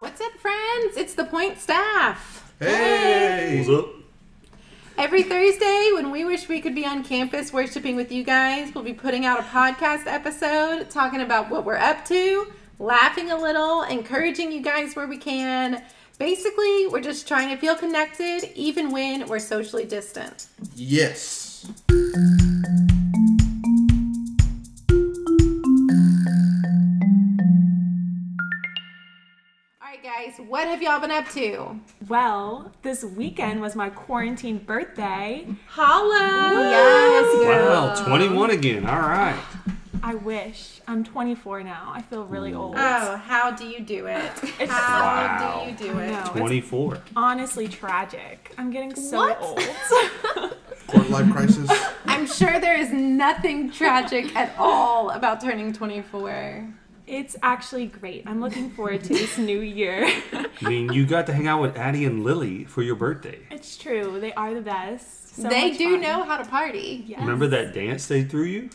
[0.00, 0.96] What's up, friends?
[0.96, 2.54] It's the Point staff.
[2.58, 3.58] Hey!
[3.58, 3.90] What's up?
[4.96, 8.82] Every Thursday, when we wish we could be on campus worshiping with you guys, we'll
[8.82, 13.82] be putting out a podcast episode talking about what we're up to, laughing a little,
[13.82, 15.82] encouraging you guys where we can.
[16.18, 20.46] Basically, we're just trying to feel connected even when we're socially distant.
[20.76, 21.70] Yes.
[30.30, 31.78] Guys, what have y'all been up to?
[32.08, 35.46] Well, this weekend was my quarantine birthday.
[35.68, 36.70] Holla!
[36.70, 38.86] Yes, Wow, 21 again.
[38.86, 39.38] All right.
[40.02, 40.80] I wish.
[40.88, 41.90] I'm 24 now.
[41.94, 42.74] I feel really old.
[42.78, 44.24] Oh, how do you do it?
[44.58, 45.64] It's- How Wow.
[45.64, 46.10] do you do it?
[46.10, 46.98] No, it's 24.
[47.16, 48.54] honestly tragic.
[48.56, 49.38] I'm getting so What?
[49.42, 49.58] old.
[50.86, 51.70] Quarter life crisis.
[52.06, 56.66] I'm sure there is nothing tragic at all about turning 24.
[57.10, 58.22] It's actually great.
[58.26, 60.08] I'm looking forward to this new year.
[60.32, 63.40] I mean, you got to hang out with Addie and Lily for your birthday.
[63.50, 64.20] it's true.
[64.20, 65.36] They are the best.
[65.36, 66.00] So they do fun.
[66.00, 67.04] know how to party.
[67.06, 67.20] Yes.
[67.20, 68.70] Remember that dance they threw you?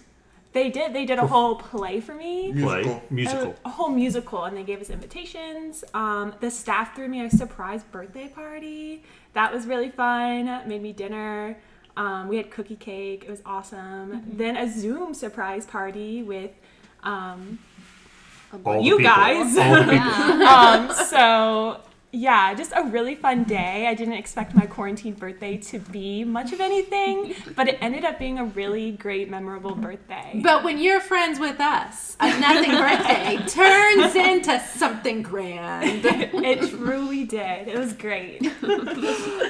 [0.54, 0.94] They did.
[0.94, 2.54] They did a whole play for me.
[2.54, 2.84] Play.
[2.84, 3.04] Musical.
[3.10, 3.56] Musical.
[3.66, 5.84] A, a whole musical, and they gave us invitations.
[5.94, 9.04] Um, the staff threw me a surprise birthday party.
[9.34, 10.46] That was really fun.
[10.66, 11.58] Made me dinner.
[11.98, 13.26] Um, we had cookie cake.
[13.26, 14.24] It was awesome.
[14.32, 16.52] Then a Zoom surprise party with
[17.04, 17.60] um,
[18.64, 19.14] All you people.
[19.14, 19.58] guys.
[19.58, 20.48] All the people.
[20.48, 21.82] um, so
[22.16, 23.88] yeah, just a really fun day.
[23.88, 28.18] I didn't expect my quarantine birthday to be much of anything, but it ended up
[28.18, 30.40] being a really great, memorable birthday.
[30.42, 36.06] But when you're friends with us, a nothing birthday turns into something grand.
[36.06, 37.68] it truly did.
[37.68, 38.50] It was great.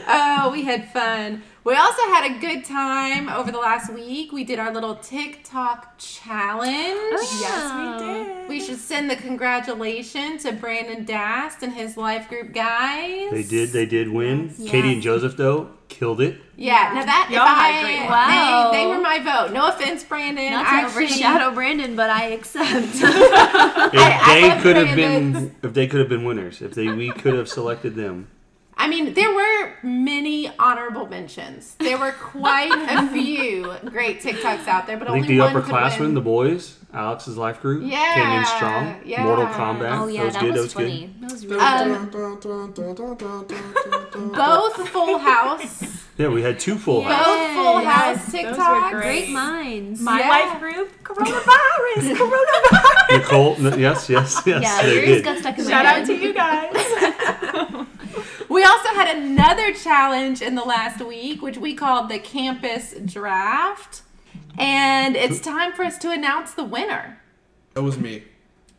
[0.08, 1.42] Oh, we had fun.
[1.64, 4.32] We also had a good time over the last week.
[4.32, 6.70] We did our little TikTok challenge.
[7.40, 8.00] Yes, we oh.
[8.00, 8.50] did.
[8.50, 13.30] We should send the congratulations to Brandon Dast and his life group guys.
[13.31, 13.70] They did.
[13.70, 14.50] They did win.
[14.66, 16.42] Katie and Joseph though killed it.
[16.58, 18.72] Yeah, now that if Y'all had I, great Wow.
[18.72, 19.53] they, they were my vote.
[19.53, 20.52] No offense, Brandon.
[20.52, 22.66] Not to Actually, overshadow Brandon, but I accept.
[22.96, 26.74] If I they love could have Brandon's- been, if they could have been winners, if
[26.74, 28.30] they we could have selected them.
[28.78, 31.75] I mean, there were many honorable mentions.
[31.75, 35.53] There were quite a few great TikToks out there, but I think only the one
[35.53, 38.95] could upperclassmen, the boys, Alex's life group, yeah, came in strong.
[39.06, 39.23] yeah.
[39.23, 40.00] Mortal Kombat.
[40.00, 40.53] oh yeah, that was that good.
[40.53, 41.07] was, that was funny.
[41.07, 41.22] good.
[41.22, 42.09] That was really Um.
[44.35, 45.83] Both Full House,
[46.17, 47.13] Yeah, we had two full Yeah.
[47.13, 47.25] houses.
[47.25, 49.01] both Full Yes, House those were great.
[49.01, 50.01] Great minds.
[50.01, 50.29] My Yeah.
[50.29, 53.19] life group, coronavirus, coronavirus.
[53.19, 55.23] Nicole, n- yes, yes, yes, yeah, they did.
[55.23, 56.01] got stuck in my Shout head.
[56.01, 57.85] out to you guys.
[58.50, 64.01] We also had another challenge in the last week, which we called the Campus Draft.
[64.58, 67.20] And it's time for us to announce the winner.
[67.76, 68.24] It was me.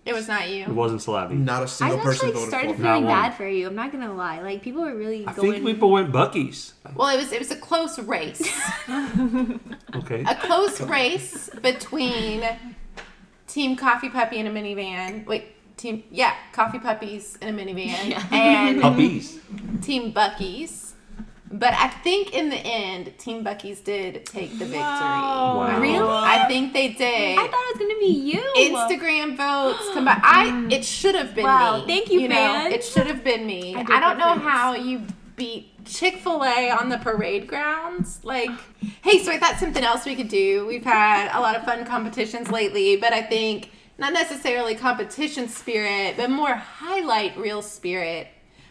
[0.06, 0.62] It was not you.
[0.62, 1.36] It wasn't Slappy.
[1.36, 2.84] Not a single person actually voted started for me.
[2.84, 3.12] Not feeling one.
[3.22, 3.66] bad for you.
[3.66, 4.40] I'm not gonna lie.
[4.40, 5.52] Like people were really I going.
[5.52, 6.74] think people went Bucky's.
[6.94, 8.40] Well, it was it was a close race.
[9.94, 10.24] Okay.
[10.28, 12.44] a close race between
[13.48, 15.26] Team Coffee Puppy and a minivan.
[15.26, 19.40] Wait, team yeah, Coffee Puppies and a minivan and Puppies.
[19.82, 20.85] Team Bucky's.
[21.50, 24.80] But I think in the end, Team Bucky's did take the victory.
[24.80, 25.78] Wow.
[25.80, 25.98] Really?
[26.08, 27.38] I think they did.
[27.38, 28.42] I thought it was gonna be you.
[28.56, 30.22] Instagram votes combined.
[30.24, 30.72] I mm.
[30.72, 31.86] it should have been Wow, me.
[31.86, 32.74] thank you, You know, fans.
[32.74, 33.76] it should have been me.
[33.76, 34.42] I I, don't know fans.
[34.42, 35.02] how you
[35.36, 38.20] beat Chick Fil A on the parade grounds.
[38.24, 38.50] Like,
[39.02, 40.66] hey, so I thought something else we could do.
[40.66, 46.16] We've had a lot of fun competitions lately, but I think not necessarily competition spirit,
[46.16, 48.28] but more highlight reel spirit.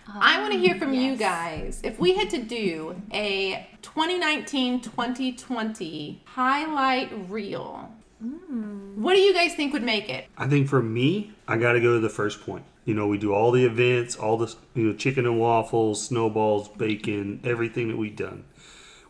[0.08, 1.82] I want to hear ah, from you guys.
[1.84, 9.02] If we had to do a 2019 2020 highlight reel, hmm.
[9.02, 10.28] what do you guys think would make it?
[10.38, 12.66] I think for me, I got to go to the first point.
[12.86, 16.70] You know, we do all the events, all the you know, chicken and waffles, snowballs,
[16.70, 18.46] bacon, everything that we've done.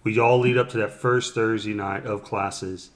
[0.04, 2.92] We all lead up to that first Thursday night of classes,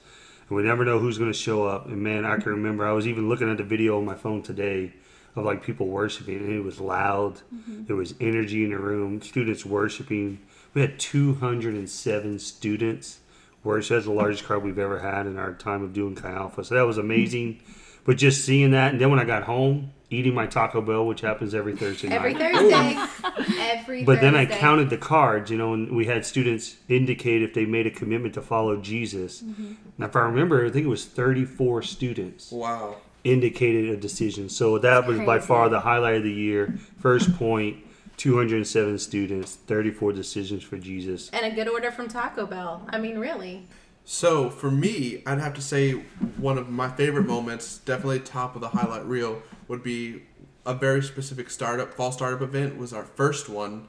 [0.48, 1.86] and we never know who's going to show up.
[1.86, 4.42] And man, I can remember I was even looking at the video on my phone
[4.42, 4.94] today
[5.36, 7.40] of like people worshiping, and it was loud.
[7.66, 10.40] There was energy in the room, students worshiping.
[10.74, 13.18] We had 207 students
[13.62, 13.96] worship.
[13.96, 16.64] That's the largest crowd we've ever had in our time of doing Chi Alpha.
[16.64, 17.60] So that was amazing.
[18.04, 21.20] But just seeing that, and then when I got home, eating my Taco Bell, which
[21.20, 22.52] happens every Thursday Every night.
[22.52, 23.54] Thursday.
[23.60, 27.54] Every But then I counted the cards, you know, and we had students indicate if
[27.54, 29.42] they made a commitment to follow Jesus.
[29.42, 29.66] Mm-hmm.
[29.98, 32.96] And if I remember, I think it was 34 students Wow.
[33.24, 34.48] Indicated a decision.
[34.48, 36.78] So that was by far the highlight of the year.
[36.98, 37.78] First point,
[38.16, 41.30] 207 students, 34 decisions for Jesus.
[41.30, 42.86] And a good order from Taco Bell.
[42.90, 43.66] I mean, really.
[44.04, 45.92] So for me, I'd have to say
[46.36, 50.22] one of my favorite moments, definitely top of the highlight reel, would be
[50.66, 53.88] a very specific startup fall startup event was our first one,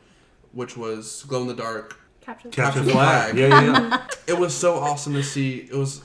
[0.51, 1.98] which was glow in the dark.
[2.22, 3.31] Capture the Capture Capture the the flag.
[3.31, 3.38] flag.
[3.38, 4.07] Yeah, yeah, yeah.
[4.28, 5.68] It was so awesome to see.
[5.69, 6.01] It was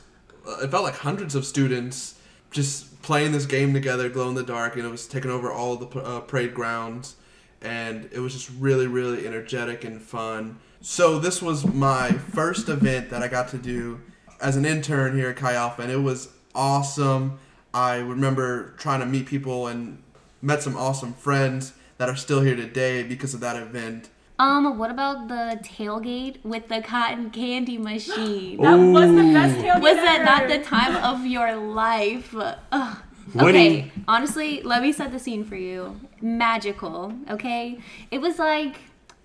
[0.49, 2.19] uh, it felt like hundreds of students
[2.51, 5.77] just playing this game together, glow in the dark, and it was taking over all
[5.77, 7.15] the uh, parade grounds,
[7.63, 10.59] and it was just really really energetic and fun.
[10.81, 14.01] So this was my first event that I got to do
[14.41, 17.39] as an intern here at Chi Alpha, and it was awesome.
[17.73, 20.03] I remember trying to meet people and
[20.43, 24.11] met some awesome friends that are still here today because of that event.
[24.39, 28.61] Um, what about the tailgate with the cotton candy machine?
[28.61, 32.35] That was the best tailgate Was that not the time of your life?
[32.37, 32.99] Ugh.
[33.35, 35.99] Winning- Okay, honestly, let me set the scene for you.
[36.21, 37.79] Magical, okay?
[38.11, 38.77] It was like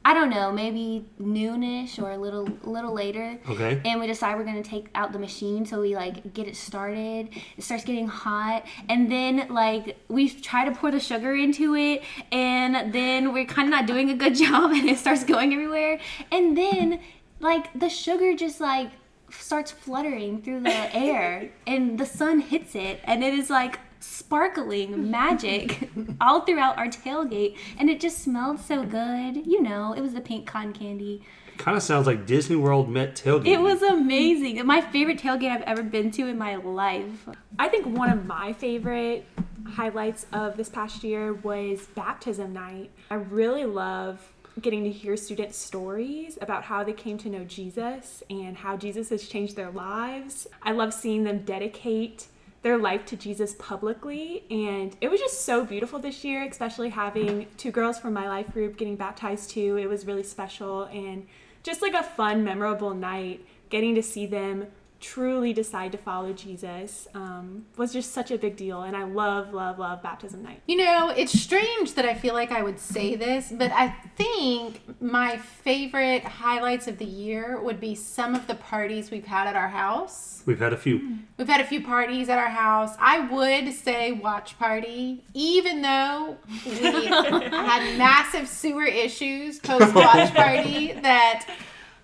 [0.04, 3.38] I don't know, maybe noonish or a little little later.
[3.48, 3.80] Okay.
[3.86, 7.30] And we decide we're gonna take out the machine, so we like get it started.
[7.56, 12.04] It starts getting hot, and then like we try to pour the sugar into it,
[12.32, 16.00] and then we're kind of not doing a good job, and it starts going everywhere.
[16.32, 17.00] And then
[17.40, 18.90] like the sugar just like
[19.30, 25.10] starts fluttering through the air, and the sun hits it, and it is like sparkling
[25.18, 25.90] magic
[26.20, 30.22] all throughout our tailgate and it just smelled so good you know it was the
[30.22, 31.22] pink cotton candy
[31.58, 33.46] Kind of sounds like Disney World met tailgate.
[33.46, 34.66] it was amazing.
[34.66, 37.30] My favorite tailgate I've ever been to in my life.
[37.60, 39.28] I think one of my favorite
[39.68, 42.90] highlights of this past year was baptism night.
[43.12, 44.28] I really love
[44.60, 49.10] getting to hear students' stories about how they came to know Jesus and how Jesus
[49.10, 50.48] has changed their lives.
[50.64, 52.28] I love seeing them dedicate
[52.62, 57.48] their life to Jesus publicly, and it was just so beautiful this year, especially having
[57.58, 59.78] two girls from my life group getting baptized too.
[59.78, 61.26] It was really special and
[61.64, 63.46] just like a fun, memorable night.
[63.70, 64.68] Getting to see them
[65.02, 69.54] truly decide to follow Jesus um, was just such a big deal, and I love,
[69.54, 70.62] love, love baptism night.
[70.68, 74.82] You know, it's strange that I feel like I would say this, but I think
[75.02, 79.56] my favorite highlights of the year would be some of the parties we've had at
[79.56, 80.44] our house.
[80.46, 81.18] We've had a few.
[81.38, 82.96] We've had a few parties at our house.
[83.00, 90.94] I would say watch party, even though we had massive sewer issues post watch party
[91.02, 91.48] that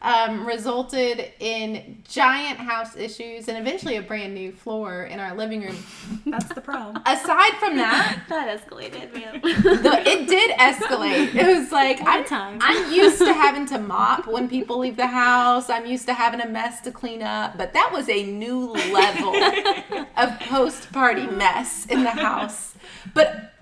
[0.02, 5.62] um, resulted in giant house issues and eventually a brand new floor in our living
[5.62, 5.78] room.
[6.26, 7.02] That's the problem.
[7.06, 9.42] Aside from that, That escalated, man.
[9.42, 11.34] the, it did escalate.
[11.34, 12.60] It was like I'm, time.
[12.62, 15.70] I'm used to having to mop when people leave the house.
[15.70, 19.36] I'm used to having a mess to clean up, but that was a new level
[20.18, 22.76] of post-party mess in the house.
[23.14, 23.54] But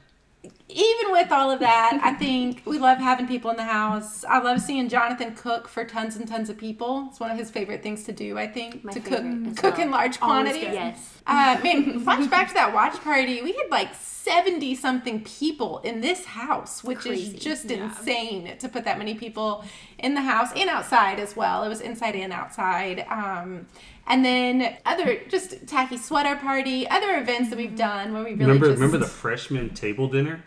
[0.77, 4.25] even with all of that, I think we love having people in the house.
[4.25, 7.07] I love seeing Jonathan cook for tons and tons of people.
[7.09, 8.37] It's one of his favorite things to do.
[8.37, 9.81] I think My to cook cook well.
[9.87, 10.63] in large quantities.
[10.63, 10.73] good.
[10.73, 11.21] yes.
[11.25, 13.41] Uh, man, flashback to that watch party.
[13.41, 17.35] We had like 70 something people in this house, which Crazy.
[17.37, 17.85] is just Yeah.
[17.85, 19.63] insane to put that many people
[19.97, 21.63] in the house and outside as well.
[21.63, 23.05] It was inside and outside.
[23.09, 23.67] Um,
[24.07, 28.41] and then other just tacky sweater party, other events that we've done where we really
[28.45, 30.43] remember, just remember the freshman table dinner,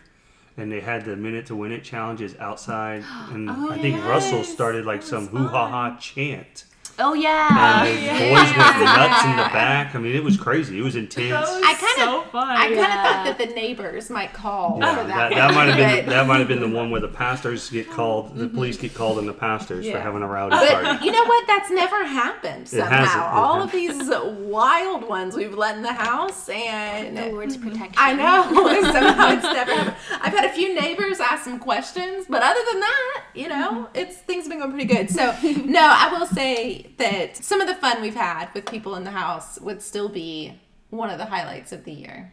[0.59, 4.45] and they had the minute to win it challenges outside, and Oh, I think Russell
[4.45, 6.65] started like some hoo ha ha chant,
[7.01, 8.13] Oh and oh, yeah.
[8.13, 9.95] the boys went nuts in the back.
[9.95, 10.79] I mean, it was crazy.
[10.79, 11.31] It was intense.
[11.31, 12.25] That was I kinda- so.
[12.35, 13.03] I kind of Yeah.
[13.03, 15.31] thought that the neighbors might call Yeah, for that.
[15.31, 17.71] that, that might have been but- that might have been the one where the pastors
[17.71, 18.55] get called, the mm-hmm.
[18.55, 21.05] police get called, and the pastors for having a rowdy party.
[21.05, 21.47] You know what?
[21.47, 22.89] That's never happened somehow.
[22.89, 23.23] hasn't.
[23.23, 24.11] It All of these
[24.49, 27.71] wild ones we've let in the house, and The Lord's mm-hmm.
[27.71, 27.95] protection.
[27.97, 28.43] I know
[28.93, 29.73] somehow it's never.
[29.73, 29.97] happened.
[30.21, 33.97] I've had a few neighbors ask some questions, but other than that, you know, mm-hmm.
[33.97, 35.11] it's things have been going pretty good.
[35.11, 39.05] So no, I will say that some of the fun we've had with people in
[39.05, 40.55] the house would still be
[40.91, 42.33] one of the highlights of the year.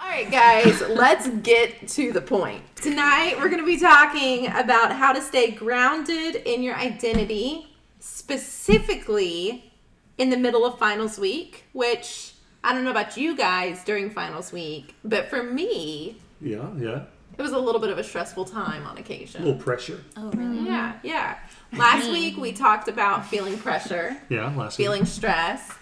[0.00, 2.62] All right, guys, let's get to the point.
[2.76, 7.66] Tonight, we're going to be talking about how to stay grounded in your identity,
[8.00, 9.72] specifically
[10.18, 14.52] in the middle of finals week, which I don't know about you guys during finals
[14.52, 17.04] week, but for me, Yeah, yeah.
[17.38, 19.42] it was a little bit of a stressful time on occasion.
[19.42, 20.02] A little pressure.
[20.16, 20.66] Oh really?
[20.66, 21.38] Yeah, yeah.
[21.72, 22.12] Last mm-hmm.
[22.12, 24.86] week, we talked about feeling pressure Yeah, last week.
[24.86, 25.72] feeling stress.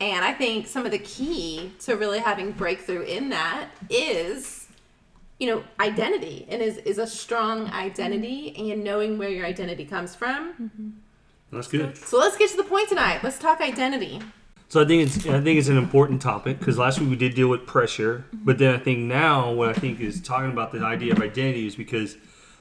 [0.00, 4.68] And I think some of the key to really having breakthrough in that is,
[5.38, 10.14] you know, identity and is, is a strong identity and knowing where your identity comes
[10.14, 10.52] from.
[10.54, 10.88] Mm-hmm.
[11.52, 11.96] That's good.
[11.96, 13.22] So let's get to the point tonight.
[13.22, 14.20] Let's talk identity.
[14.68, 17.34] So I think it's I think it's an important topic because last week we did
[17.34, 20.78] deal with pressure, but then I think now what I think is talking about the
[20.78, 22.16] idea of identity is because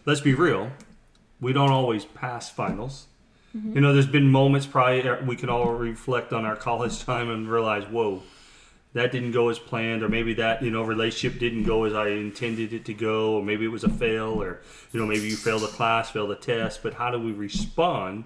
[0.07, 0.71] let's be real,
[1.41, 3.07] we don't always pass finals.
[3.55, 3.73] Mm-hmm.
[3.73, 7.49] You know, there's been moments probably we can all reflect on our college time and
[7.49, 8.21] realize, whoa,
[8.93, 12.09] that didn't go as planned, or maybe that you know relationship didn't go as I
[12.09, 15.35] intended it to go, or maybe it was a fail, or you know maybe you
[15.35, 16.81] failed a class, failed a test.
[16.81, 18.25] But how do we respond?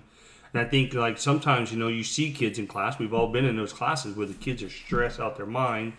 [0.54, 2.98] And I think like sometimes you know you see kids in class.
[2.98, 5.94] We've all been in those classes where the kids are stressed out their mind,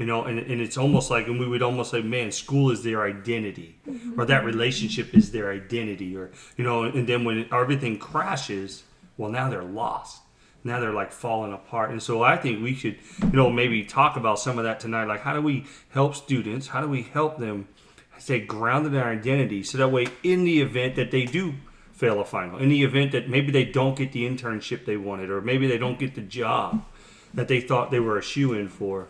[0.00, 2.82] you know, and, and it's almost like, and we would almost say, man, school is
[2.82, 4.18] their identity, mm-hmm.
[4.18, 8.82] or that relationship is their identity, or you know, and then when everything crashes,
[9.18, 10.22] well now they're lost.
[10.64, 11.90] Now they're like falling apart.
[11.90, 15.04] And so i think we should you know maybe talk about some of that tonight.
[15.04, 16.68] Like how do we help students?
[16.68, 17.68] How do we help them
[18.16, 21.54] stay grounded in their identity so that way in the event that they do
[21.92, 25.30] fail a final in the event that maybe they don't get the internship they wanted
[25.30, 26.84] or maybe they don't get the job
[27.32, 29.08] that they thought they were a shoe in for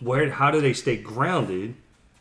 [0.00, 1.74] where how do they stay grounded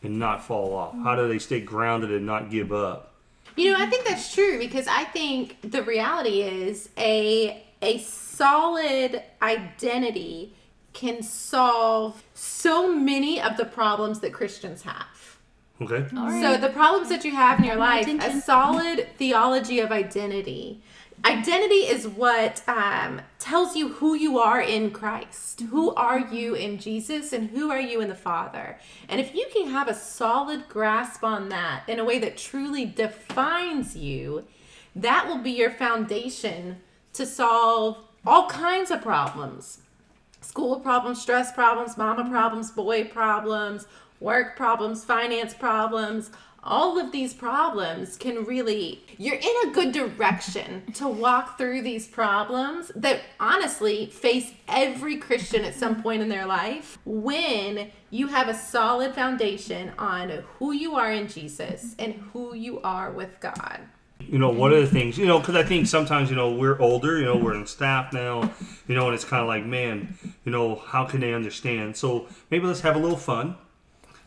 [0.04, 3.14] and not fall off how do they stay grounded and not give up
[3.56, 9.22] You know, I think that's true because I think the reality is a a solid
[9.42, 10.54] identity
[10.94, 15.38] can solve so many of the problems that Christians have.
[15.82, 19.92] okay So the problems that you have in your my life, a solid theology of
[19.92, 20.82] identity.
[21.26, 25.62] Identity is what um, tells you who you are in Christ.
[25.62, 28.78] Who are you in Jesus and who are you in the Father?
[29.10, 32.86] And if you can have a solid grasp on that in a way that truly
[32.86, 34.46] defines you,
[34.96, 36.78] that will be your foundation
[37.14, 39.80] to solve all kinds of problems
[40.42, 43.86] school problems, stress problems, mama problems, boy problems,
[44.20, 46.32] work problems, finance problems.
[46.64, 52.06] All of these problems can really, you're in a good direction to walk through these
[52.08, 58.50] problems that honestly face every Christian at some point in their life when you have
[58.50, 63.80] a solid foundation on who you are in Jesus and who you are with God.
[64.20, 66.80] you know, one of the things, you know, because I think sometimes, you know, we're
[66.80, 68.52] older, you know, we're in staff now,
[68.88, 71.96] you know, and it's kind of like, man, you know, how can they understand?
[71.96, 73.56] So maybe let's have a little fun.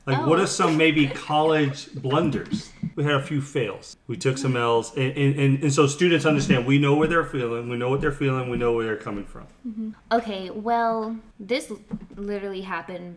[0.07, 0.29] Like, oh.
[0.29, 0.43] what Oh.
[0.43, 2.73] are some maybe college blunders?
[2.97, 3.97] We had a few fails.
[4.07, 7.25] We took some L's, and, and, and, and so students understand we know where they're
[7.25, 9.47] feeling, we know what they're feeling, we know where they're coming from.
[9.67, 9.91] Mm-hmm.
[10.11, 11.73] Okay, well, this
[12.17, 13.17] literally happened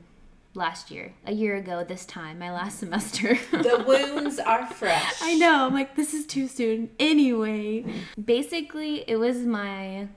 [0.54, 3.38] last year, a year ago this time, my last semester.
[3.52, 5.16] The wounds are fresh.
[5.22, 5.66] I know.
[5.66, 6.90] I'm like, this is too soon.
[7.00, 7.84] Anyway,
[8.24, 10.08] basically, it was my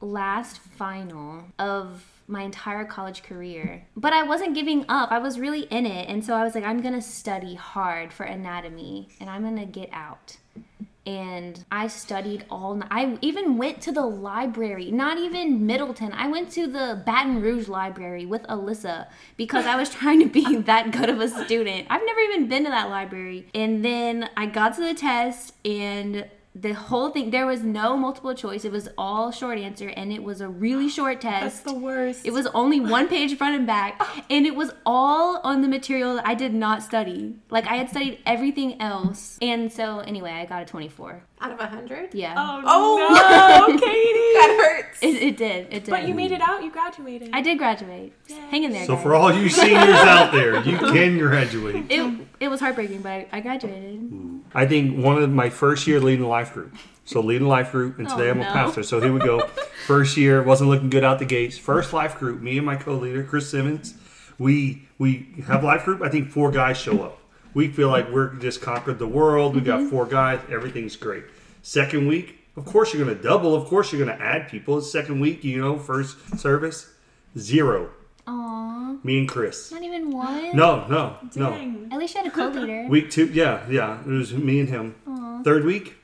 [0.00, 3.86] last final of my entire college career.
[3.96, 5.10] But I wasn't giving up.
[5.10, 6.08] I was really in it.
[6.08, 9.56] And so I was like, I'm going to study hard for anatomy and I'm going
[9.56, 10.36] to get out.
[11.04, 12.88] And I studied all night.
[12.92, 16.12] I even went to the library, not even Middleton.
[16.12, 20.58] I went to the Baton Rouge library with Alyssa because I was trying to be
[20.58, 21.88] that good of a student.
[21.90, 23.48] I've never even been to that library.
[23.52, 28.34] And then I got to the test and the whole thing there was no multiple
[28.34, 28.64] choice.
[28.66, 32.26] It was all short answer and it was a really short test That's the worst.
[32.26, 36.16] It was only one page front and back, and it was all on the material
[36.16, 37.36] that I did not study.
[37.48, 41.22] Like I had studied everything else, and so anyway, I got a twenty-four.
[41.40, 42.14] Out of a hundred?
[42.14, 43.66] Yeah, Oh, Oh.
[43.68, 43.88] no, Katie.
[43.88, 44.98] That hurts.
[45.02, 45.66] it, it did.
[45.72, 45.90] It did.
[45.90, 46.62] But you made it out.
[46.62, 47.30] You graduated.
[47.32, 48.12] I did graduate.
[48.50, 48.86] Hang in there.
[48.86, 49.02] So guys.
[49.02, 51.86] for all you seniors out there, you can graduate.
[51.90, 54.31] it it was heartbreaking, but I, I graduated.
[54.54, 56.74] I think one of my first year leading a life group.
[57.04, 58.52] So leading a life group, and today Oh, I'm a no.
[58.52, 58.82] pastor.
[58.82, 59.46] So here we go.
[59.86, 61.58] First year wasn't looking good out the gates.
[61.58, 63.94] First life group, me and my co-leader Chris Simmons.
[64.38, 66.00] We we have life group.
[66.02, 67.18] I think four guys show up.
[67.54, 69.54] We feel like we're just conquered the world.
[69.54, 69.82] We Mm-hmm.
[69.84, 70.40] got four guys.
[70.50, 71.24] Everything's great.
[71.62, 73.54] Second week, of course you're going to double.
[73.54, 74.80] Of course you're going to add people.
[74.80, 76.92] Second week, you know, first service,
[77.36, 77.90] zero.
[78.26, 79.72] Aw, Me and Chris.
[79.72, 80.54] not even one.
[80.56, 81.50] No, no, no.
[81.50, 81.88] Dang.
[81.90, 82.86] At least you had a co-leader.
[82.88, 84.00] Week two, yeah, yeah.
[84.00, 85.42] It was me and him.
[85.44, 85.96] Third week,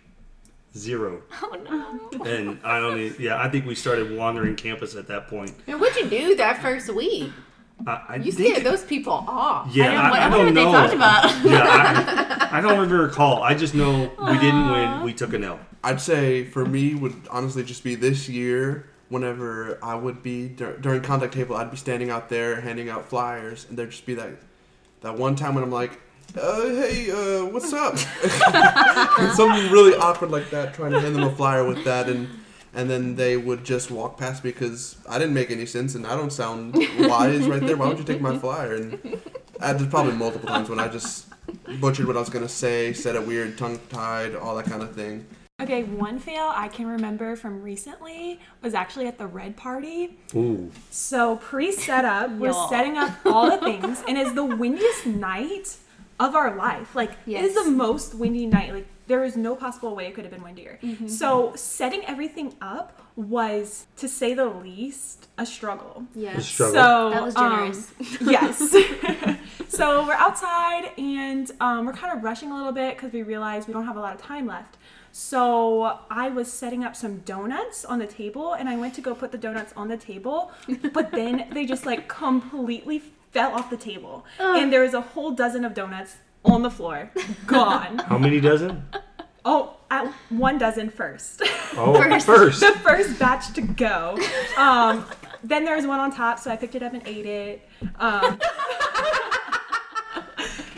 [0.76, 1.22] zero.
[1.42, 2.24] oh no.
[2.24, 2.98] And I don't.
[2.98, 5.54] e- Yeah, I think we started wandering campus at that point.
[5.68, 7.30] And what'd you do that first week?
[7.86, 9.72] I, I You think, scared those people off.
[9.72, 10.72] Yeah, I, I, I, don't, I, wonder don't what know.
[10.72, 11.44] they talked about.
[11.44, 13.44] yeah, I, I don't even recall.
[13.44, 15.02] I just know we didn't win.
[15.04, 15.60] We took an L.
[15.84, 18.90] I'd say for me would honestly just be this year.
[19.08, 23.08] Whenever I would be dur- during contact table, I'd be standing out there handing out
[23.08, 24.30] flyers, and there'd just be that
[25.00, 25.98] that one time when I'm like,
[26.36, 27.96] uh, "Hey, uh, what's up?"
[29.34, 32.28] something really awkward like that, trying to hand them a flyer with that, and
[32.74, 36.14] and then they would just walk past because I didn't make any sense, and I
[36.14, 37.76] don't sound wise right there.
[37.76, 38.74] Why would you take my flyer?
[38.74, 39.20] And
[39.58, 41.26] I, there's probably multiple times when I just
[41.80, 44.94] butchered what I was gonna say, said it weird, tongue tied, all that kind of
[44.94, 45.24] thing.
[45.60, 50.16] Okay, one fail I can remember from recently was actually at the red party.
[50.36, 55.76] Ooh, So pre setup, we're setting up all the things, and it's the windiest night
[56.20, 56.94] of our life.
[56.94, 57.64] Like it is Yes.
[57.64, 58.72] the most windy night.
[58.72, 60.78] Like there is no possible way it could have been windier.
[61.08, 66.04] So setting everything up was, to say the least, a struggle.
[66.14, 66.46] The Yes.
[66.46, 66.74] struggle.
[66.74, 67.92] So That was um, generous.
[68.20, 68.76] yes.
[69.68, 73.66] so we're outside and um, we're kind of rushing a little bit because we realize
[73.66, 74.76] we don't have a lot of time left.
[75.22, 79.16] So I was setting up some donuts on the table and I went to go
[79.16, 80.52] put the donuts on the table,
[80.92, 84.24] but then they just like completely fell off the table.
[84.38, 87.10] And there was a whole dozen of donuts on the floor,
[87.48, 87.98] gone.
[88.06, 88.84] How many dozen?
[89.44, 91.42] oh, at one dozen first.
[91.76, 92.26] Oh, First.
[92.26, 92.60] first.
[92.60, 94.18] the first batch to go.
[94.56, 95.04] Um,
[95.44, 97.68] then there was one on top, so I picked it up and ate it.
[97.96, 98.40] Um,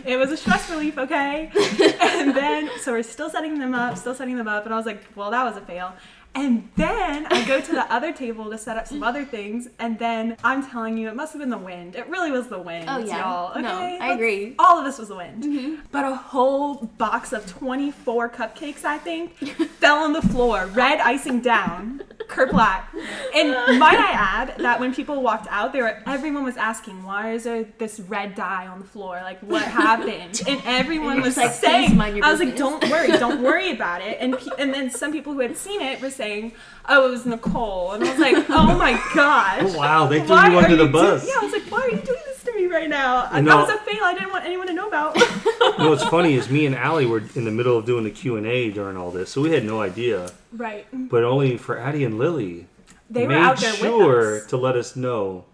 [0.06, 1.50] it was a stress relief, okay?
[2.00, 4.86] And then, so we're still setting them up, still setting them up, and I was
[4.86, 5.94] like, well, that was a fail.
[6.32, 9.98] And then I go to the other table to set up some other things, and
[9.98, 11.96] then I'm telling you, it must have been the wind.
[11.96, 13.18] It really was the wind, Oh, yeah.
[13.18, 13.50] y'all.
[13.52, 13.62] Okay?
[13.62, 14.54] No, I agree.
[14.58, 15.42] All of this was the wind.
[15.42, 15.82] Mm-hmm.
[15.90, 19.36] But a whole box of 24 cupcakes, I think,
[19.80, 22.84] fell on the floor, red icing down, kerplack.
[23.34, 27.32] And might I add that when people walked out, they were everyone was asking, "Why
[27.32, 29.20] is there this red dye on the floor?
[29.22, 32.82] Like, what happened?" And everyone you're was like, saying, "Please mind "I was like, don't
[32.90, 36.00] worry, don't worry about it." And pe- and then some people who had seen it
[36.00, 36.52] were saying,
[36.88, 40.18] "Oh, it was Nicole," and I was like, "Oh my oh, gosh." Oh, wow, they
[40.20, 41.26] threw Why you under the do- bus.
[41.26, 42.19] yeah, I was like, why are you doing this to me
[42.70, 43.24] right now?
[43.36, 45.16] You that was a fail I didn't want anyone to know about.
[45.60, 48.10] You know what's funny is me and Allie were in the middle of doing the
[48.10, 50.30] Q and A during all this, so we had no idea.
[50.52, 50.86] right.
[50.92, 52.66] But only for Addie and Lily,
[53.08, 55.44] They were made out there sure to let us know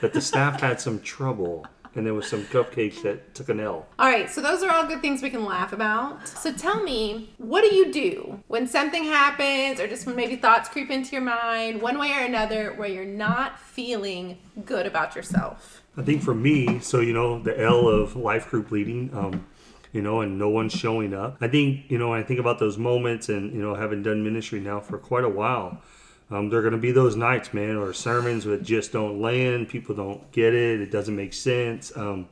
[0.00, 3.86] that the staff had some trouble and there was some cupcakes that took an L.
[3.98, 6.26] All right, so those are all good things we can laugh about.
[6.28, 10.68] So tell me, what do you do when something happens or just when maybe thoughts
[10.68, 15.82] creep into your mind, one way or another, where you're not feeling good about yourself?
[15.96, 19.46] I think for me, so you know, the L of life group leading, um,
[19.92, 21.38] you know, and no one's showing up.
[21.40, 24.22] I think, you know, when I think about those moments and, you know, having done
[24.22, 25.82] ministry now for quite a while,
[26.30, 29.68] um, there are going to be those nights, man, or sermons that just don't land.
[29.68, 30.80] People don't get it.
[30.80, 31.94] It doesn't make sense.
[31.96, 32.28] Um,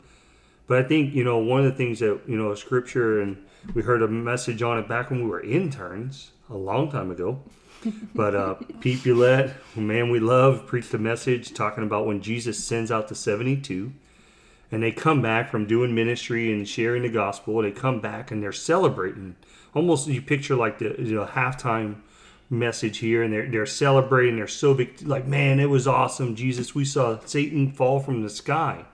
[0.67, 3.43] but I think, you know, one of the things that, you know, scripture, and
[3.75, 7.41] we heard a message on it back when we were interns a long time ago.
[8.15, 12.91] But uh, Pete Bulette, man we love, preached a message talking about when Jesus sends
[12.91, 13.93] out the 72
[14.73, 17.63] and they come back from doing ministry and sharing the gospel.
[17.63, 19.37] They come back and they're celebrating.
[19.75, 21.97] Almost you picture like the you know halftime
[22.51, 24.37] message here, and they're they're celebrating.
[24.37, 26.37] They're so big, like man, it was awesome.
[26.37, 28.85] Jesus, we saw Satan fall from the sky,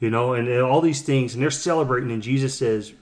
[0.00, 2.10] you know, and, and all these things, and they're celebrating.
[2.10, 2.92] And Jesus says,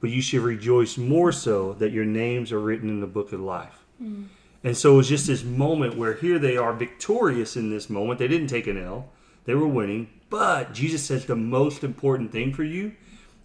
[0.00, 3.40] "But you should rejoice more so that your names are written in the book of
[3.40, 4.26] life." Mm.
[4.62, 8.18] And so it was just this moment where here they are victorious in this moment.
[8.18, 9.10] They didn't take an L,
[9.44, 10.08] they were winning.
[10.30, 12.92] But Jesus says the most important thing for you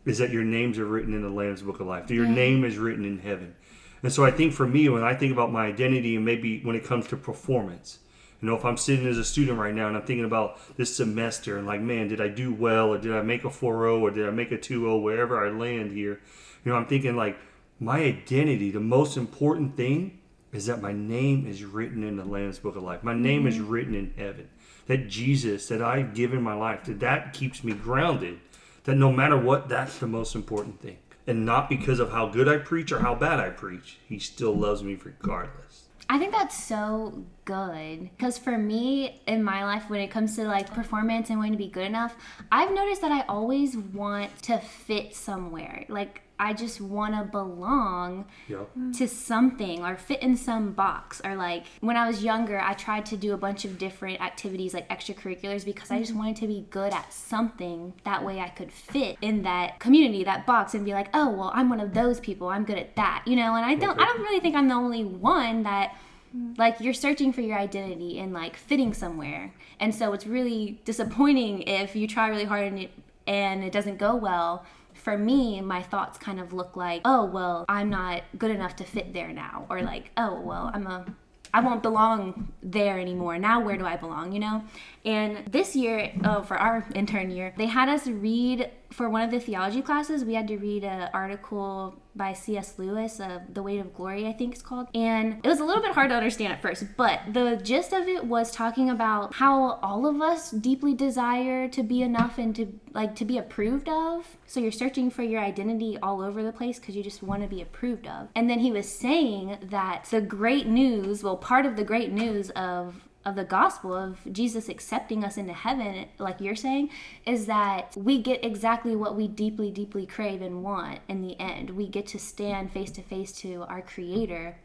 [0.06, 2.64] is that your names are written in the Lamb's Book of Life, that your name
[2.64, 3.54] is written in heaven.
[4.04, 6.76] And so I think for me, when I think about my identity and maybe when
[6.76, 8.00] it comes to performance,
[8.42, 10.96] you know, if I'm sitting as a student right now and I'm thinking about this
[10.96, 14.12] semester and like, man, did I do well or did I make a 4.0 or
[14.12, 16.22] did I make a 2.0 wherever I land here?
[16.64, 17.38] You know, I'm thinking like
[17.80, 20.20] my identity, the most important thing
[20.52, 23.04] is that my name is written in the Lamb's Book of Life.
[23.04, 23.70] My name is mm-hmm.
[23.70, 24.50] written in heaven.
[24.88, 28.40] That Jesus, that I've given my life, that that keeps me grounded.
[28.86, 30.98] That no matter what, that's the most important thing.
[31.30, 34.00] And not because of how good I preach or how bad I preach.
[34.08, 35.84] He still loves me regardless.
[36.10, 40.46] I think that's so good because for me in my life, when it comes to
[40.46, 42.16] like performance and wanting to be good enough,
[42.52, 45.86] I've noticed that I always want to fit somewhere.
[45.88, 48.64] Like, I just want to belong Yeah.
[48.94, 51.22] to something or fit in some box.
[51.24, 54.74] Or like when I was younger, I tried to do a bunch of different activities
[54.74, 56.20] like extracurriculars because I just mm-hmm.
[56.20, 57.94] wanted to be good at something.
[58.06, 61.52] That way I could fit in that community, that box, and be like, oh, well,
[61.54, 62.48] I'm one of those people.
[62.48, 63.56] I'm good at that, you know?
[63.56, 65.96] And I don't, I don't really think I'm the only one that
[66.36, 66.54] mm-hmm.
[66.58, 71.64] like you're searching for your identity and like fitting somewhere and so it's really disappointing
[71.64, 72.92] if you try really hard and it,
[73.28, 74.66] and it doesn't go well
[75.00, 78.84] for me my thoughts kind of look like oh well i'm not good enough to
[78.84, 81.06] fit there now or like oh well i'm a
[81.54, 83.40] I won't belong there anymore.
[83.40, 84.34] Now, where do I belong?
[84.34, 84.64] You know?
[85.04, 89.32] And this year, oh, for our intern year, they had us read for one of
[89.32, 90.26] the theology classes.
[90.26, 92.78] We had to read an article by C.S.
[92.78, 94.88] Lewis, uh, The Weight of Glory, I think it's called.
[94.94, 98.08] And it was a little bit hard to understand at first, but the gist of
[98.08, 102.68] it was talking about how all of us deeply desire to be enough and to
[102.94, 104.38] like to be approved of.
[104.46, 107.48] So you're searching for your identity all over the place because you just want to
[107.48, 108.30] be approved of.
[108.36, 112.50] And then he was saying that the great news, well, part of the great news
[112.52, 116.90] of of the gospel of Jesus accepting us into heaven, like you're saying,
[117.26, 121.72] is that we get exactly what we deeply, deeply crave and want in the end.
[121.72, 124.58] We get to stand face to face to our Creator,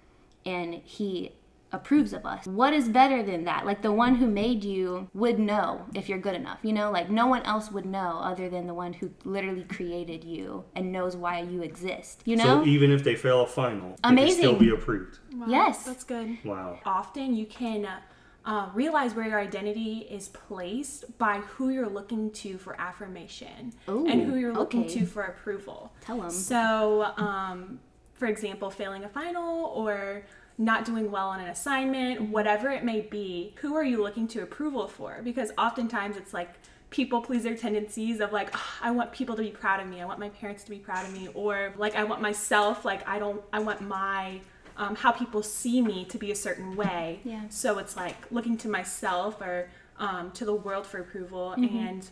[0.47, 1.33] and He
[1.73, 2.47] approves of us.
[2.47, 3.67] What is better than that?
[3.67, 6.61] Like the one who made you would know if you're good enough.
[6.63, 10.23] You know, like no one else would know other than the one who literally created
[10.23, 12.23] you and knows why you exist.
[12.25, 12.63] You know?
[12.63, 14.39] So even if they fail a final, they can Amazing.
[14.39, 15.19] still be approved.
[15.35, 15.83] Wow, Yes.
[15.83, 16.39] That's good.
[16.45, 16.79] Wow.
[16.85, 17.89] Often you can
[18.47, 24.07] uh, realize where your identity is placed by who you're looking to for affirmation Ooh,
[24.07, 25.01] and who you're looking okay.
[25.01, 25.93] to for approval.
[26.03, 26.31] Tell 'em.
[26.31, 27.81] So, um,
[28.13, 30.25] for example, failing a final or
[30.59, 34.43] not doing well on an assignment, whatever it may be, who are you looking to
[34.43, 35.21] approval for?
[35.25, 36.51] Because oftentimes it's like
[36.91, 40.01] people pleaser tendencies of like "Ah, I want people to be proud of me.
[40.01, 43.09] I want my parents to be proud of me or like I want myself like
[43.09, 44.41] I don't I want my
[44.77, 47.21] um, how people see me to be a certain way.
[47.25, 47.43] Yeah.
[47.49, 52.09] So it's like looking to myself or um, to the world for approval and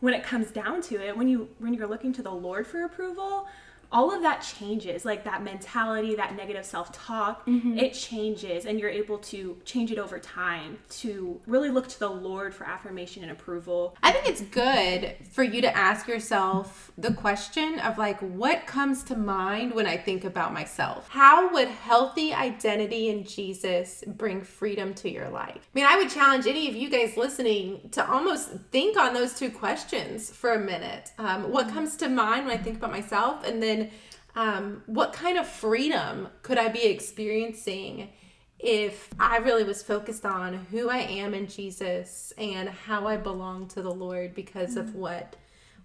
[0.00, 2.84] when it comes down to it when you when you're looking to the lord for
[2.84, 3.46] approval
[3.90, 9.18] all of that changes like that mentality that negative self-talk it changes and you're able
[9.18, 13.96] to change it over time to really look to the lord for affirmation and approval
[14.02, 19.02] I think it's good for you to ask yourself the question of like, what comes
[19.04, 21.08] to mind when I think about myself?
[21.08, 25.56] How would healthy identity in Jesus bring freedom to your life?
[25.56, 29.34] I mean, I would challenge any of you guys listening to almost think on those
[29.34, 31.12] two questions for a minute.
[31.18, 33.44] Um, what comes to mind when I think about myself?
[33.44, 33.73] And then
[34.34, 38.08] um, what kind of freedom could I be experiencing?
[38.64, 43.68] if I really was focused on who I am in Jesus and how I belong
[43.68, 45.36] to the Lord because of what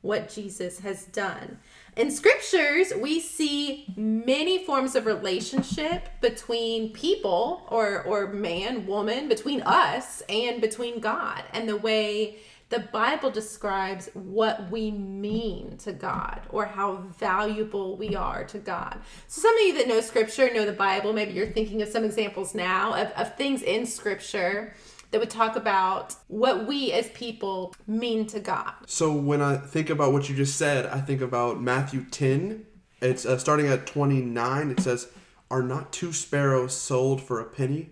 [0.01, 1.59] what Jesus has done.
[1.97, 9.61] In scriptures, we see many forms of relationship between people or or man, woman, between
[9.63, 12.37] us and between God and the way
[12.69, 18.99] the Bible describes what we mean to God or how valuable we are to God.
[19.27, 22.03] So, some of you that know Scripture, know the Bible, maybe you're thinking of some
[22.03, 24.73] examples now of, of things in Scripture
[25.11, 28.73] that would talk about what we as people mean to God.
[28.85, 32.67] So when I think about what you just said, I think about Matthew 10.
[33.01, 34.69] It's uh, starting at 29.
[34.69, 35.07] It says,
[35.49, 37.89] Are not two sparrows sold for a penny?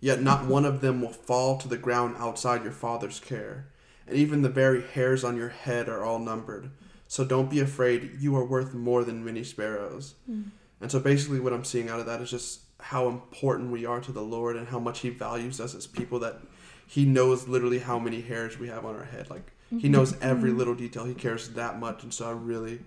[0.00, 3.68] Yet not one of them will fall to the ground outside your Father's care.
[4.06, 6.70] And even the very hairs on your head are all numbered.
[7.08, 8.16] So don't be afraid.
[8.18, 10.14] You are worth more than many sparrows.
[10.26, 10.42] Hmm.
[10.80, 14.00] And so basically, what I'm seeing out of that is just how important we are
[14.00, 16.40] to the Lord and how much He values us as people that
[16.86, 19.30] He knows literally how many hairs we have on our head.
[19.30, 19.92] Like, He mm-hmm.
[19.92, 20.58] knows every mm-hmm.
[20.58, 21.04] little detail.
[21.04, 22.02] He cares that much.
[22.02, 22.80] And so I really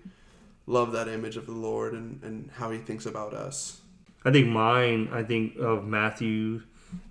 [0.66, 3.80] love that image of the Lord and, and how He thinks about us.
[4.24, 6.62] I think mine, I think of Matthew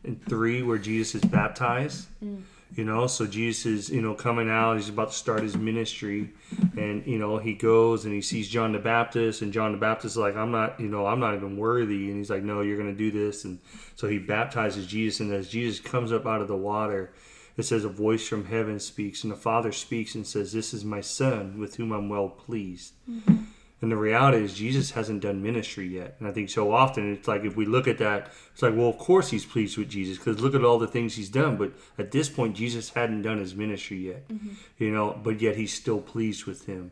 [0.03, 2.07] in 3 where Jesus is baptized.
[2.23, 2.43] Mm.
[2.75, 6.29] You know, so Jesus is, you know, coming out, he's about to start his ministry
[6.77, 10.13] and, you know, he goes and he sees John the Baptist and John the Baptist
[10.13, 12.09] is like, I'm not, you know, I'm not even worthy.
[12.09, 13.43] And he's like, no, you're going to do this.
[13.43, 13.59] And
[13.95, 15.19] so he baptizes Jesus.
[15.19, 17.11] And as Jesus comes up out of the water,
[17.57, 20.85] it says a voice from heaven speaks and the Father speaks and says, this is
[20.85, 22.93] my son with whom I'm well pleased.
[23.09, 23.43] Mm-hmm.
[23.81, 26.17] And the reality is, Jesus hasn't done ministry yet.
[26.19, 28.89] And I think so often it's like if we look at that, it's like, well,
[28.89, 31.55] of course he's pleased with Jesus because look at all the things he's done.
[31.55, 34.53] But at this point, Jesus hadn't done his ministry yet, mm-hmm.
[34.77, 36.91] you know, but yet he's still pleased with him,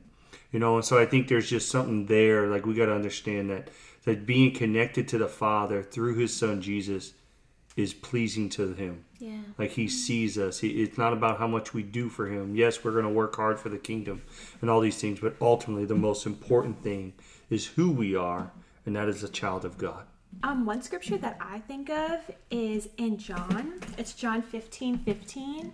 [0.51, 0.75] you know.
[0.75, 2.47] And so I think there's just something there.
[2.47, 3.69] Like we got to understand that
[4.05, 7.13] that being connected to the Father through his son Jesus
[7.75, 9.03] is pleasing to him.
[9.19, 9.39] Yeah.
[9.57, 10.59] Like he sees us.
[10.59, 12.55] He, it's not about how much we do for him.
[12.55, 14.21] Yes, we're going to work hard for the kingdom
[14.61, 17.13] and all these things, but ultimately the most important thing
[17.49, 18.51] is who we are,
[18.85, 20.05] and that is a child of God.
[20.43, 22.19] Um, one scripture that I think of
[22.51, 23.81] is in John.
[23.97, 25.73] It's John 15 15.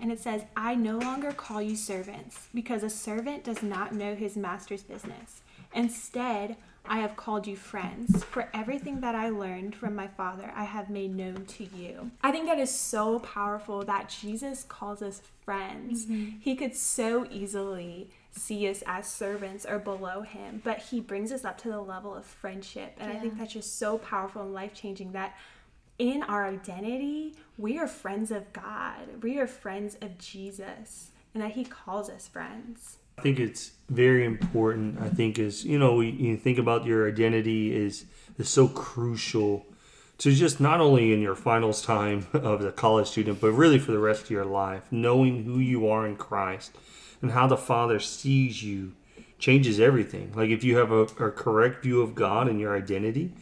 [0.00, 4.14] And it says, I no longer call you servants, because a servant does not know
[4.14, 5.42] his master's business.
[5.74, 10.64] Instead, I have called you friends, for everything that I learned from my Father I
[10.64, 12.10] have made known to you.
[12.22, 16.06] I think that is so powerful that Jesus calls us friends.
[16.06, 16.38] Mm-hmm.
[16.40, 21.44] He could so easily see us as servants or below him, but he brings us
[21.44, 22.94] up to the level of friendship.
[22.98, 25.36] And I think that's just so powerful and life changing that
[25.98, 31.52] in our identity, we are friends of God, we are friends of Jesus, and that
[31.52, 32.98] he calls us friends.
[33.18, 35.00] I think it's very important.
[35.00, 38.06] I think is you know you think about your identity is
[38.38, 39.66] is so crucial
[40.18, 43.92] to just not only in your finals time of the college student, but really for
[43.92, 46.76] the rest of your life, knowing who you are in Christ
[47.20, 48.92] and how the Father sees you
[49.38, 50.32] changes everything.
[50.34, 53.32] Like if you have a, a correct view of God and your identity,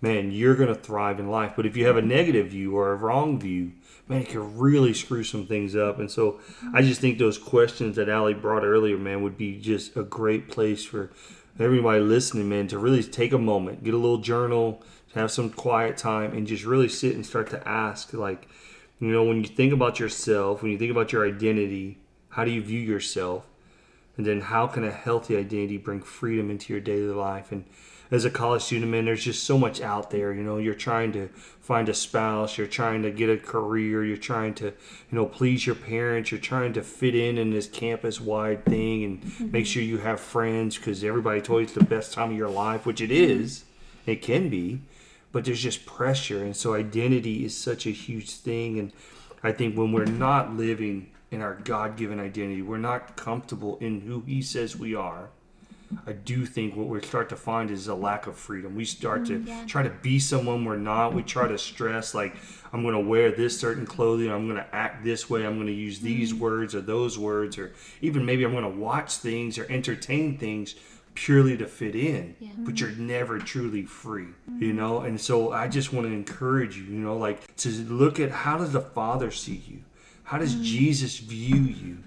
[0.00, 1.52] man, you're gonna thrive in life.
[1.54, 3.72] But if you have a negative view or a wrong view,
[4.08, 5.98] man, it can really screw some things up.
[5.98, 6.40] And so
[6.74, 10.48] I just think those questions that Ali brought earlier, man, would be just a great
[10.48, 11.10] place for
[11.58, 14.82] everybody listening, man, to really take a moment, get a little journal,
[15.14, 18.48] have some quiet time, and just really sit and start to ask, like,
[18.98, 21.98] you know, when you think about yourself, when you think about your identity,
[22.30, 23.46] how do you view yourself?
[24.16, 27.50] And then how can a healthy identity bring freedom into your daily life?
[27.50, 27.64] And
[28.12, 30.34] as a college student, man, there's just so much out there.
[30.34, 34.18] You know, you're trying to find a spouse, you're trying to get a career, you're
[34.18, 34.72] trying to, you
[35.12, 39.22] know, please your parents, you're trying to fit in in this campus wide thing and
[39.22, 39.50] mm-hmm.
[39.50, 42.50] make sure you have friends because everybody told you it's the best time of your
[42.50, 43.64] life, which it is,
[44.04, 44.82] it can be,
[45.32, 46.44] but there's just pressure.
[46.44, 48.78] And so identity is such a huge thing.
[48.78, 48.92] And
[49.42, 54.02] I think when we're not living in our God given identity, we're not comfortable in
[54.02, 55.30] who He says we are
[56.06, 58.74] I do think what we start to find is a lack of freedom.
[58.74, 59.64] We start to mm, yeah.
[59.66, 61.14] try to be someone we're not.
[61.14, 62.36] We try to stress like
[62.72, 64.30] I'm going to wear this certain clothing.
[64.30, 65.44] I'm going to act this way.
[65.44, 66.42] I'm going to use these mm-hmm.
[66.42, 70.74] words or those words, or even maybe I'm going to watch things or entertain things
[71.14, 72.34] purely to fit in.
[72.40, 72.50] Yeah.
[72.58, 74.62] But you're never truly free, mm-hmm.
[74.62, 75.00] you know.
[75.00, 78.58] And so I just want to encourage you, you know, like to look at how
[78.58, 79.82] does the Father see you?
[80.24, 80.64] How does mm-hmm.
[80.64, 81.98] Jesus view you?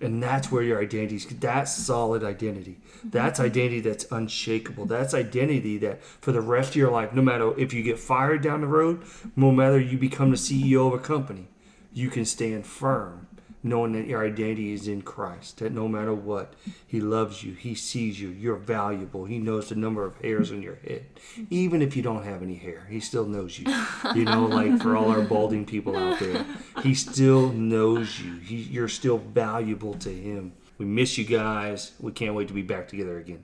[0.00, 2.78] And that's where your identity is that's solid identity.
[2.98, 3.10] Mm-hmm.
[3.10, 4.86] That's identity that's unshakable.
[4.86, 8.42] That's identity that for the rest of your life no matter if you get fired
[8.42, 9.02] down the road
[9.36, 11.48] no matter you become the ceo of a company
[11.92, 13.27] you can stand firm
[13.62, 16.54] knowing that your identity is in Christ, that no matter what,
[16.86, 20.62] He loves you, He sees you, you're valuable, He knows the number of hairs on
[20.62, 21.06] your head.
[21.50, 23.66] Even if you don't have any hair, He still knows you.
[24.14, 26.44] You know, like for all our balding people out there,
[26.82, 28.36] He still knows you.
[28.36, 30.52] He, you're still valuable to Him.
[30.78, 31.92] We miss you guys.
[31.98, 33.42] We can't wait to be back together again.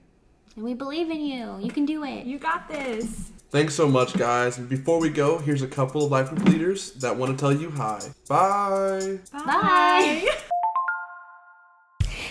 [0.56, 1.58] And we believe in you.
[1.60, 2.26] You can do it.
[2.26, 3.32] You got this.
[3.54, 4.58] Thanks so much, guys.
[4.58, 7.52] And before we go, here's a couple of life group leaders that want to tell
[7.52, 8.00] you hi.
[8.28, 9.20] Bye.
[9.32, 9.44] Bye.
[9.46, 10.28] Bye.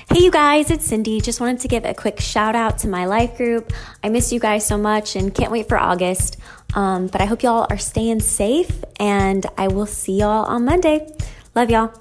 [0.10, 1.22] Hey, you guys, it's Cindy.
[1.22, 3.72] Just wanted to give a quick shout out to my life group.
[4.04, 6.38] I miss you guys so much and can't wait for August.
[6.76, 11.10] Um, but I hope y'all are staying safe and I will see y'all on Monday.
[11.56, 11.94] Love y'all.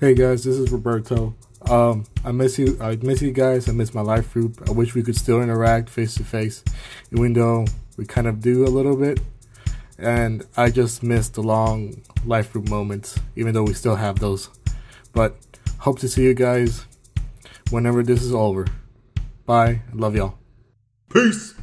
[0.00, 1.34] Hey guys, this is Roberto.
[1.70, 2.76] Um, I miss you.
[2.80, 3.68] I miss you guys.
[3.68, 4.68] I miss my life group.
[4.68, 6.64] I wish we could still interact face to face,
[7.12, 7.64] even though
[7.96, 9.20] we kind of do a little bit.
[9.96, 14.50] And I just miss the long life group moments, even though we still have those.
[15.12, 15.36] But
[15.78, 16.86] hope to see you guys
[17.70, 18.66] whenever this is over.
[19.46, 19.82] Bye.
[19.92, 20.38] Love y'all.
[21.08, 21.54] Peace.